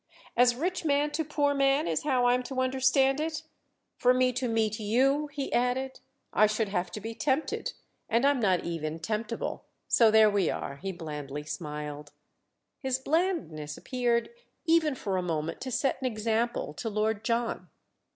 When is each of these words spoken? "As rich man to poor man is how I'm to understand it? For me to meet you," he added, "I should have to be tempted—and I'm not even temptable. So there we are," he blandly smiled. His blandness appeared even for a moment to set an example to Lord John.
"As 0.35 0.55
rich 0.55 0.83
man 0.83 1.11
to 1.11 1.23
poor 1.23 1.53
man 1.53 1.87
is 1.87 2.05
how 2.05 2.25
I'm 2.25 2.41
to 2.45 2.59
understand 2.59 3.19
it? 3.19 3.43
For 3.97 4.15
me 4.15 4.33
to 4.33 4.47
meet 4.47 4.79
you," 4.79 5.27
he 5.27 5.53
added, 5.53 5.99
"I 6.33 6.47
should 6.47 6.69
have 6.69 6.89
to 6.93 6.99
be 6.99 7.13
tempted—and 7.13 8.25
I'm 8.25 8.39
not 8.39 8.63
even 8.63 8.97
temptable. 8.99 9.63
So 9.87 10.09
there 10.09 10.27
we 10.31 10.49
are," 10.49 10.77
he 10.77 10.91
blandly 10.91 11.43
smiled. 11.43 12.13
His 12.79 12.97
blandness 12.97 13.77
appeared 13.77 14.29
even 14.65 14.95
for 14.95 15.17
a 15.17 15.21
moment 15.21 15.61
to 15.61 15.71
set 15.71 16.01
an 16.01 16.07
example 16.07 16.73
to 16.73 16.89
Lord 16.89 17.23
John. 17.23 17.69